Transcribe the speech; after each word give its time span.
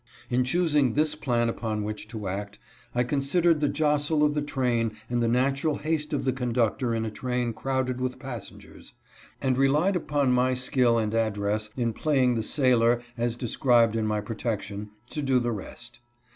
In 0.31 0.43
choosing 0.43 0.93
this 0.93 1.13
plan 1.13 1.47
upon 1.47 1.83
which 1.83 2.07
to 2.07 2.27
act, 2.27 2.57
I 2.95 3.03
considered 3.03 3.59
the 3.59 3.69
jostle 3.69 4.23
of 4.23 4.33
the 4.33 4.41
train, 4.41 4.93
and 5.11 5.21
the 5.21 5.27
natural 5.27 5.75
haste 5.77 6.11
of 6.11 6.25
the 6.25 6.33
conductor 6.33 6.95
in 6.95 7.05
a 7.05 7.11
train 7.11 7.53
crowded 7.53 8.01
with 8.01 8.17
passengers, 8.17 8.93
and 9.41 9.59
relied 9.59 9.95
upon 9.95 10.31
my 10.33 10.55
skill 10.55 10.97
and 10.97 11.13
address 11.13 11.69
in 11.77 11.93
playing 11.93 12.33
the 12.33 12.41
sailor 12.41 12.99
as 13.15 13.37
described 13.37 13.95
in 13.95 14.07
my 14.07 14.21
protection, 14.21 14.89
to 15.11 15.21
do 15.21 15.37
the 15.39 15.51
rest. 15.51 15.99